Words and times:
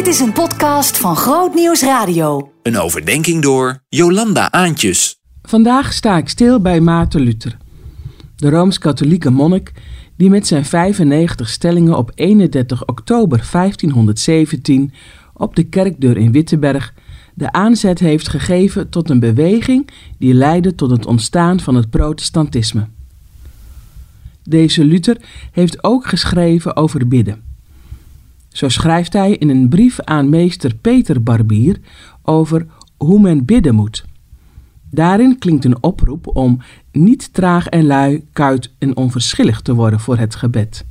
Dit 0.00 0.08
is 0.08 0.20
een 0.20 0.32
podcast 0.32 0.98
van 0.98 1.16
Groot 1.16 1.54
Nieuws 1.54 1.82
Radio. 1.82 2.52
Een 2.62 2.78
overdenking 2.78 3.42
door 3.42 3.82
Jolanda 3.88 4.50
Aantjes. 4.50 5.20
Vandaag 5.42 5.92
sta 5.92 6.16
ik 6.16 6.28
stil 6.28 6.60
bij 6.60 6.80
Maarten 6.80 7.20
Luther, 7.20 7.56
de 8.36 8.50
rooms-katholieke 8.50 9.30
monnik 9.30 9.72
die 10.16 10.30
met 10.30 10.46
zijn 10.46 10.64
95 10.64 11.48
stellingen 11.48 11.96
op 11.96 12.12
31 12.14 12.86
oktober 12.86 13.48
1517 13.52 14.92
op 15.34 15.56
de 15.56 15.64
kerkdeur 15.64 16.16
in 16.16 16.32
Wittenberg 16.32 16.94
de 17.34 17.52
aanzet 17.52 17.98
heeft 17.98 18.28
gegeven 18.28 18.88
tot 18.88 19.10
een 19.10 19.20
beweging 19.20 19.90
die 20.18 20.34
leidde 20.34 20.74
tot 20.74 20.90
het 20.90 21.06
ontstaan 21.06 21.60
van 21.60 21.74
het 21.74 21.90
protestantisme. 21.90 22.88
Deze 24.42 24.84
Luther 24.84 25.16
heeft 25.52 25.84
ook 25.84 26.06
geschreven 26.06 26.76
over 26.76 27.08
bidden. 27.08 27.49
Zo 28.52 28.68
schrijft 28.68 29.12
hij 29.12 29.32
in 29.32 29.48
een 29.48 29.68
brief 29.68 30.00
aan 30.00 30.28
meester 30.28 30.74
Peter 30.74 31.22
Barbier 31.22 31.80
over 32.22 32.66
hoe 32.96 33.20
men 33.20 33.44
bidden 33.44 33.74
moet. 33.74 34.04
Daarin 34.90 35.38
klinkt 35.38 35.64
een 35.64 35.82
oproep 35.82 36.36
om 36.36 36.60
niet 36.92 37.32
traag 37.32 37.66
en 37.66 37.86
lui, 37.86 38.24
kuit 38.32 38.72
en 38.78 38.96
onverschillig 38.96 39.60
te 39.60 39.74
worden 39.74 40.00
voor 40.00 40.16
het 40.16 40.34
gebed. 40.34 40.84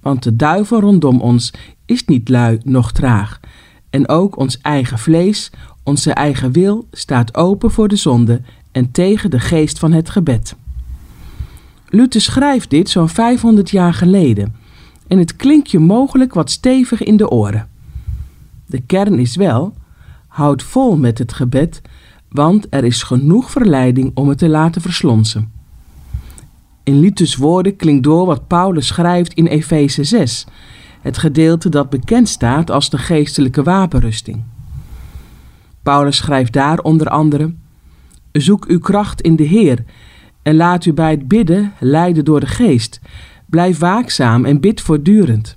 Want 0.00 0.22
de 0.22 0.36
duivel 0.36 0.80
rondom 0.80 1.20
ons 1.20 1.52
is 1.86 2.04
niet 2.04 2.28
lui 2.28 2.60
noch 2.64 2.92
traag, 2.92 3.40
en 3.90 4.08
ook 4.08 4.38
ons 4.38 4.58
eigen 4.60 4.98
vlees, 4.98 5.50
onze 5.82 6.12
eigen 6.12 6.52
wil, 6.52 6.88
staat 6.92 7.34
open 7.34 7.70
voor 7.70 7.88
de 7.88 7.96
zonde 7.96 8.40
en 8.72 8.90
tegen 8.90 9.30
de 9.30 9.40
geest 9.40 9.78
van 9.78 9.92
het 9.92 10.10
gebed. 10.10 10.56
Luther 11.88 12.20
schrijft 12.20 12.70
dit 12.70 12.90
zo'n 12.90 13.08
500 13.08 13.70
jaar 13.70 13.94
geleden 13.94 14.54
en 15.10 15.18
het 15.18 15.36
klinkt 15.36 15.70
je 15.70 15.78
mogelijk 15.78 16.34
wat 16.34 16.50
stevig 16.50 17.02
in 17.02 17.16
de 17.16 17.30
oren. 17.30 17.68
De 18.66 18.80
kern 18.80 19.18
is 19.18 19.36
wel: 19.36 19.74
houd 20.26 20.62
vol 20.62 20.96
met 20.96 21.18
het 21.18 21.32
gebed, 21.32 21.82
want 22.28 22.66
er 22.70 22.84
is 22.84 23.02
genoeg 23.02 23.50
verleiding 23.50 24.10
om 24.14 24.28
het 24.28 24.38
te 24.38 24.48
laten 24.48 24.82
verslonsen. 24.82 25.52
In 26.84 27.00
Luthers 27.00 27.36
woorden 27.36 27.76
klinkt 27.76 28.02
door 28.02 28.26
wat 28.26 28.46
Paulus 28.46 28.86
schrijft 28.86 29.34
in 29.34 29.46
Efeze 29.46 30.04
6, 30.04 30.46
het 31.00 31.18
gedeelte 31.18 31.68
dat 31.68 31.90
bekend 31.90 32.28
staat 32.28 32.70
als 32.70 32.90
de 32.90 32.98
geestelijke 32.98 33.62
wapenrusting. 33.62 34.42
Paulus 35.82 36.16
schrijft 36.16 36.52
daar 36.52 36.78
onder 36.78 37.08
andere: 37.08 37.54
Zoek 38.32 38.66
uw 38.66 38.78
kracht 38.78 39.20
in 39.20 39.36
de 39.36 39.44
Heer 39.44 39.84
en 40.42 40.56
laat 40.56 40.84
u 40.84 40.92
bij 40.92 41.10
het 41.10 41.28
bidden 41.28 41.72
leiden 41.78 42.24
door 42.24 42.40
de 42.40 42.46
geest. 42.46 43.00
Blijf 43.50 43.78
waakzaam 43.78 44.44
en 44.44 44.60
bid 44.60 44.80
voortdurend. 44.80 45.54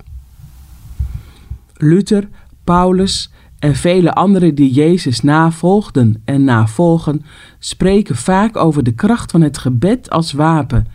Luther, 1.73 2.27
Paulus 2.63 3.31
en 3.59 3.75
vele 3.75 4.13
anderen 4.13 4.55
die 4.55 4.71
Jezus 4.71 5.21
navolgden 5.21 6.21
en 6.25 6.43
navolgen, 6.43 7.25
spreken 7.59 8.15
vaak 8.15 8.55
over 8.55 8.83
de 8.83 8.91
kracht 8.91 9.31
van 9.31 9.41
het 9.41 9.57
gebed 9.57 10.09
als 10.09 10.31
wapen, 10.31 10.87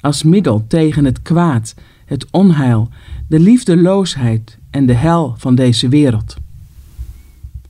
als 0.00 0.22
middel 0.22 0.64
tegen 0.66 1.04
het 1.04 1.22
kwaad, 1.22 1.74
het 2.04 2.26
onheil, 2.30 2.88
de 3.28 3.38
liefdeloosheid 3.38 4.58
en 4.70 4.86
de 4.86 4.94
hel 4.94 5.34
van 5.38 5.54
deze 5.54 5.88
wereld. 5.88 6.36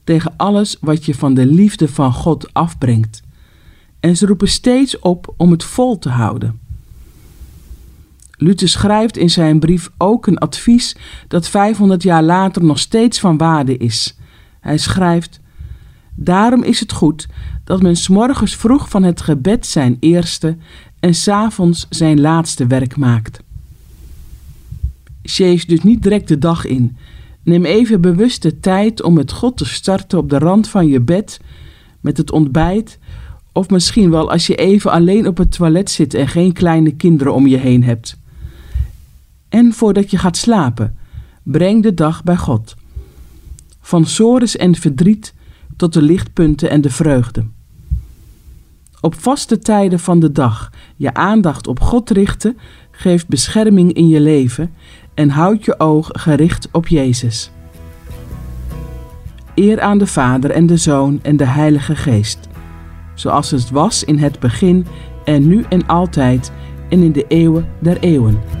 Tegen 0.03 0.33
alles 0.37 0.77
wat 0.79 1.05
je 1.05 1.15
van 1.15 1.33
de 1.33 1.45
liefde 1.45 1.87
van 1.87 2.13
God 2.13 2.53
afbrengt. 2.53 3.21
En 3.99 4.17
ze 4.17 4.25
roepen 4.25 4.47
steeds 4.47 4.99
op 4.99 5.33
om 5.37 5.51
het 5.51 5.63
vol 5.63 5.97
te 5.97 6.09
houden. 6.09 6.59
Luther 8.43 8.69
schrijft 8.69 9.17
in 9.17 9.29
zijn 9.29 9.59
brief 9.59 9.89
ook 9.97 10.27
een 10.27 10.37
advies 10.37 10.95
dat 11.27 11.47
500 11.47 12.03
jaar 12.03 12.23
later 12.23 12.63
nog 12.63 12.79
steeds 12.79 13.19
van 13.19 13.37
waarde 13.37 13.77
is. 13.77 14.17
Hij 14.59 14.77
schrijft: 14.77 15.39
Daarom 16.15 16.63
is 16.63 16.79
het 16.79 16.91
goed 16.91 17.27
dat 17.63 17.81
men 17.81 17.95
s'morgens 17.95 18.55
vroeg 18.55 18.89
van 18.89 19.03
het 19.03 19.21
gebed 19.21 19.65
zijn 19.65 19.97
eerste 19.99 20.57
en 20.99 21.13
s'avonds 21.13 21.85
zijn 21.89 22.21
laatste 22.21 22.67
werk 22.67 22.97
maakt. 22.97 23.39
Sjees 25.23 25.65
dus 25.65 25.83
niet 25.83 26.03
direct 26.03 26.27
de 26.27 26.37
dag 26.37 26.65
in. 26.65 26.97
Neem 27.43 27.65
even 27.65 28.01
bewust 28.01 28.41
de 28.41 28.59
tijd 28.59 29.03
om 29.03 29.13
met 29.13 29.31
God 29.31 29.57
te 29.57 29.65
starten 29.65 30.17
op 30.17 30.29
de 30.29 30.37
rand 30.37 30.69
van 30.69 30.87
je 30.87 31.01
bed, 31.01 31.39
met 31.99 32.17
het 32.17 32.31
ontbijt, 32.31 32.99
of 33.51 33.69
misschien 33.69 34.09
wel 34.09 34.31
als 34.31 34.47
je 34.47 34.55
even 34.55 34.91
alleen 34.91 35.27
op 35.27 35.37
het 35.37 35.51
toilet 35.51 35.91
zit 35.91 36.13
en 36.13 36.27
geen 36.27 36.53
kleine 36.53 36.95
kinderen 36.95 37.33
om 37.33 37.47
je 37.47 37.57
heen 37.57 37.83
hebt. 37.83 38.19
En 39.51 39.73
voordat 39.73 40.11
je 40.11 40.17
gaat 40.17 40.37
slapen, 40.37 40.97
breng 41.43 41.83
de 41.83 41.93
dag 41.93 42.23
bij 42.23 42.37
God. 42.37 42.75
Van 43.81 44.05
sores 44.05 44.57
en 44.57 44.75
verdriet 44.75 45.33
tot 45.77 45.93
de 45.93 46.01
lichtpunten 46.01 46.69
en 46.69 46.81
de 46.81 46.89
vreugde. 46.89 47.45
Op 49.01 49.15
vaste 49.15 49.59
tijden 49.59 49.99
van 49.99 50.19
de 50.19 50.31
dag 50.31 50.71
je 50.95 51.13
aandacht 51.13 51.67
op 51.67 51.79
God 51.79 52.09
richten 52.09 52.57
geeft 52.91 53.27
bescherming 53.27 53.93
in 53.93 54.07
je 54.07 54.19
leven 54.19 54.73
en 55.13 55.29
houd 55.29 55.65
je 55.65 55.79
oog 55.79 56.09
gericht 56.11 56.67
op 56.71 56.87
Jezus. 56.87 57.51
Eer 59.55 59.81
aan 59.81 59.97
de 59.97 60.07
Vader 60.07 60.51
en 60.51 60.65
de 60.65 60.77
Zoon 60.77 61.19
en 61.21 61.37
de 61.37 61.45
Heilige 61.45 61.95
Geest, 61.95 62.47
zoals 63.15 63.51
het 63.51 63.69
was 63.69 64.03
in 64.03 64.17
het 64.17 64.39
begin 64.39 64.85
en 65.25 65.47
nu 65.47 65.65
en 65.69 65.87
altijd 65.87 66.51
en 66.89 67.03
in 67.03 67.11
de 67.11 67.25
eeuwen 67.27 67.67
der 67.79 67.99
eeuwen. 67.99 68.60